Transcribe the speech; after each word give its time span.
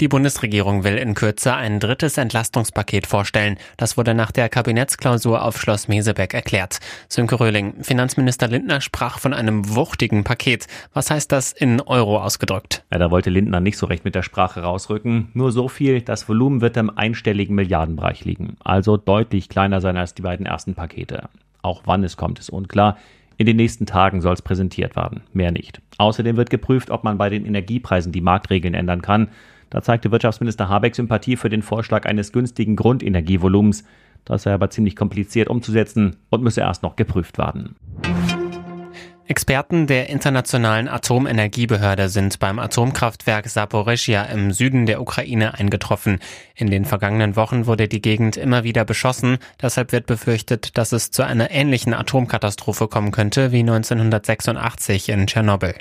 Die 0.00 0.08
Bundesregierung 0.08 0.82
will 0.84 0.96
in 0.96 1.14
Kürze 1.14 1.54
ein 1.54 1.78
drittes 1.78 2.18
Entlastungspaket 2.18 3.06
vorstellen. 3.06 3.56
Das 3.76 3.96
wurde 3.96 4.14
nach 4.14 4.32
der 4.32 4.48
Kabinettsklausur 4.48 5.42
auf 5.42 5.60
Schloss 5.60 5.88
Mesebeck 5.88 6.34
erklärt. 6.34 6.80
Sönke 7.08 7.38
Röhling, 7.38 7.82
Finanzminister 7.82 8.48
Lindner 8.48 8.80
sprach 8.80 9.18
von 9.18 9.32
einem 9.32 9.74
wuchtigen 9.74 10.24
Paket. 10.24 10.66
Was 10.92 11.10
heißt 11.10 11.30
das 11.30 11.52
in 11.52 11.80
Euro 11.80 12.20
ausgedrückt? 12.20 12.84
Ja, 12.92 12.98
da 12.98 13.10
wollte 13.10 13.30
Lindner 13.30 13.60
nicht 13.60 13.78
so 13.78 13.86
recht 13.86 14.04
mit 14.04 14.14
der 14.14 14.22
Sprache 14.22 14.62
rausrücken. 14.62 15.30
Nur 15.34 15.52
so 15.52 15.68
viel, 15.68 16.02
das 16.02 16.28
Volumen 16.28 16.60
wird 16.60 16.76
im 16.76 16.90
einstelligen 16.90 17.54
Milliardenbereich 17.54 18.24
liegen. 18.24 18.56
Also 18.64 18.96
deutlich 18.96 19.48
kleiner 19.48 19.80
sein 19.80 19.96
als 19.96 20.14
die 20.14 20.22
beiden 20.22 20.46
ersten 20.46 20.74
Pakete. 20.74 21.28
Auch 21.62 21.82
wann 21.86 22.04
es 22.04 22.16
kommt, 22.16 22.40
ist 22.40 22.50
unklar. 22.50 22.98
In 23.36 23.46
den 23.46 23.56
nächsten 23.56 23.86
Tagen 23.86 24.20
soll 24.20 24.34
es 24.34 24.42
präsentiert 24.42 24.96
werden, 24.96 25.22
mehr 25.32 25.50
nicht. 25.50 25.80
Außerdem 25.98 26.36
wird 26.36 26.50
geprüft, 26.50 26.90
ob 26.90 27.04
man 27.04 27.18
bei 27.18 27.30
den 27.30 27.46
Energiepreisen 27.46 28.12
die 28.12 28.20
Marktregeln 28.20 28.74
ändern 28.74 29.02
kann. 29.02 29.28
Da 29.70 29.82
zeigte 29.82 30.10
Wirtschaftsminister 30.10 30.68
Habeck 30.68 30.94
Sympathie 30.94 31.36
für 31.36 31.48
den 31.48 31.62
Vorschlag 31.62 32.06
eines 32.06 32.32
günstigen 32.32 32.76
Grundenergievolumens. 32.76 33.84
Das 34.24 34.44
sei 34.44 34.52
aber 34.52 34.70
ziemlich 34.70 34.96
kompliziert 34.96 35.48
umzusetzen 35.48 36.16
und 36.30 36.42
müsse 36.42 36.60
erst 36.60 36.82
noch 36.82 36.96
geprüft 36.96 37.38
werden. 37.38 37.76
Experten 39.26 39.86
der 39.86 40.10
Internationalen 40.10 40.86
Atomenergiebehörde 40.86 42.10
sind 42.10 42.38
beim 42.40 42.58
Atomkraftwerk 42.58 43.48
Saporischia 43.48 44.24
im 44.24 44.52
Süden 44.52 44.84
der 44.84 45.00
Ukraine 45.00 45.54
eingetroffen. 45.54 46.18
In 46.54 46.70
den 46.70 46.84
vergangenen 46.84 47.34
Wochen 47.34 47.64
wurde 47.64 47.88
die 47.88 48.02
Gegend 48.02 48.36
immer 48.36 48.64
wieder 48.64 48.84
beschossen. 48.84 49.38
Deshalb 49.62 49.92
wird 49.92 50.04
befürchtet, 50.04 50.76
dass 50.76 50.92
es 50.92 51.10
zu 51.10 51.24
einer 51.24 51.50
ähnlichen 51.50 51.94
Atomkatastrophe 51.94 52.86
kommen 52.86 53.12
könnte 53.12 53.50
wie 53.50 53.60
1986 53.60 55.08
in 55.08 55.26
Tschernobyl. 55.26 55.74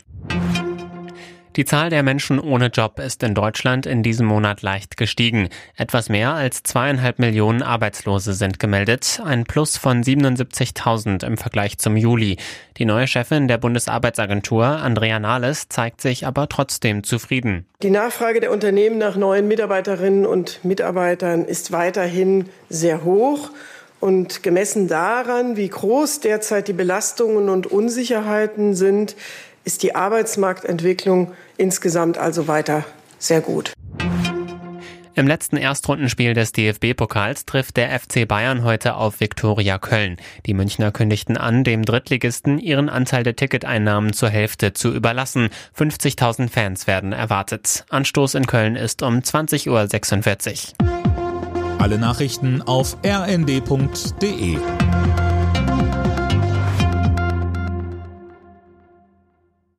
Die 1.55 1.65
Zahl 1.65 1.91
der 1.91 2.01
Menschen 2.01 2.39
ohne 2.39 2.67
Job 2.67 2.99
ist 2.99 3.21
in 3.21 3.35
Deutschland 3.35 3.85
in 3.85 4.01
diesem 4.01 4.25
Monat 4.25 4.63
leicht 4.63 4.97
gestiegen. 4.97 5.49
Etwas 5.77 6.09
mehr 6.09 6.33
als 6.33 6.63
zweieinhalb 6.63 7.19
Millionen 7.19 7.61
Arbeitslose 7.61 8.33
sind 8.33 8.59
gemeldet, 8.59 9.21
ein 9.23 9.43
Plus 9.43 9.77
von 9.77 10.01
77.000 10.01 11.23
im 11.23 11.37
Vergleich 11.37 11.77
zum 11.77 11.95
Juli. 11.95 12.37
Die 12.77 12.85
neue 12.85 13.05
Chefin 13.05 13.47
der 13.47 13.59
Bundesarbeitsagentur, 13.59 14.65
Andrea 14.65 15.19
Nahles, 15.19 15.69
zeigt 15.69 16.01
sich 16.01 16.25
aber 16.25 16.49
trotzdem 16.49 17.03
zufrieden. 17.03 17.67
Die 17.83 17.91
Nachfrage 17.91 18.39
der 18.39 18.51
Unternehmen 18.51 18.97
nach 18.97 19.15
neuen 19.15 19.47
Mitarbeiterinnen 19.47 20.25
und 20.25 20.65
Mitarbeitern 20.65 21.45
ist 21.45 21.71
weiterhin 21.71 22.49
sehr 22.69 23.03
hoch. 23.03 23.51
Und 23.99 24.43
gemessen 24.43 24.89
daran, 24.89 25.55
wie 25.55 25.69
groß 25.69 26.19
derzeit 26.19 26.67
die 26.67 26.73
Belastungen 26.73 27.47
und 27.47 27.67
Unsicherheiten 27.67 28.73
sind, 28.75 29.15
ist 29.63 29.83
die 29.83 29.95
Arbeitsmarktentwicklung 29.95 31.33
insgesamt 31.57 32.17
also 32.17 32.47
weiter 32.47 32.85
sehr 33.19 33.41
gut. 33.41 33.73
Im 35.15 35.27
letzten 35.27 35.57
Erstrundenspiel 35.57 36.33
des 36.33 36.53
DFB-Pokals 36.53 37.45
trifft 37.45 37.77
der 37.77 37.99
FC 37.99 38.27
Bayern 38.27 38.63
heute 38.63 38.95
auf 38.95 39.19
Viktoria 39.19 39.77
Köln. 39.77 40.17
Die 40.47 40.55
Münchner 40.55 40.91
kündigten 40.91 41.37
an, 41.37 41.63
dem 41.63 41.85
Drittligisten 41.85 42.57
ihren 42.57 42.89
Anteil 42.89 43.21
der 43.23 43.35
Ticketeinnahmen 43.35 44.13
zur 44.13 44.29
Hälfte 44.29 44.73
zu 44.73 44.91
überlassen. 44.91 45.49
50.000 45.77 46.49
Fans 46.49 46.87
werden 46.87 47.13
erwartet. 47.13 47.85
Anstoß 47.89 48.33
in 48.33 48.47
Köln 48.47 48.75
ist 48.75 49.03
um 49.03 49.19
20.46 49.19 50.73
Uhr. 50.81 51.79
Alle 51.79 51.99
Nachrichten 51.99 52.63
auf 52.63 52.97
rnd.de 53.05 54.57